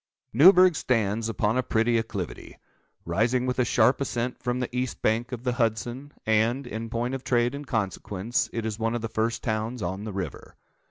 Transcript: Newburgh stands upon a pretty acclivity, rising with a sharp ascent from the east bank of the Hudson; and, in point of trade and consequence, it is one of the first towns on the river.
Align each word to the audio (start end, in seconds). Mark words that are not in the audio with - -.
Newburgh 0.33 0.75
stands 0.75 1.29
upon 1.29 1.59
a 1.59 1.61
pretty 1.61 1.99
acclivity, 1.99 2.57
rising 3.05 3.45
with 3.45 3.59
a 3.59 3.63
sharp 3.65 4.01
ascent 4.01 4.41
from 4.41 4.59
the 4.59 4.75
east 4.75 5.03
bank 5.03 5.31
of 5.31 5.43
the 5.43 5.51
Hudson; 5.51 6.11
and, 6.25 6.65
in 6.65 6.89
point 6.89 7.13
of 7.13 7.23
trade 7.23 7.53
and 7.53 7.67
consequence, 7.67 8.49
it 8.51 8.65
is 8.65 8.79
one 8.79 8.95
of 8.95 9.01
the 9.01 9.07
first 9.09 9.43
towns 9.43 9.83
on 9.83 10.03
the 10.03 10.11
river. 10.11 10.55